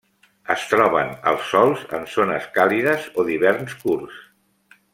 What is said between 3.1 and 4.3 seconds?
o d'hiverns curts.